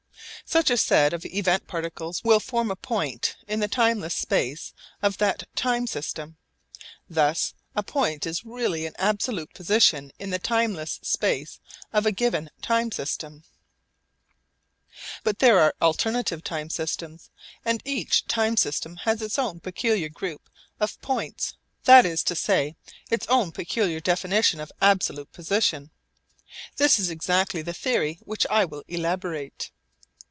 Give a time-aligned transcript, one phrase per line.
[0.43, 5.17] Such a set of event particles will form a point in the timeless space of
[5.19, 6.35] that time system.
[7.07, 11.61] Thus a point is really an absolute position in the timeless space
[11.93, 13.45] of a given time system.
[15.23, 17.29] But there are alternative time systems,
[17.63, 20.49] and each time system has its own peculiar group
[20.81, 21.53] of points
[21.85, 22.75] that is to say,
[23.09, 25.91] its own peculiar definition of absolute position.
[26.75, 29.71] This is exactly the theory which I will elaborate.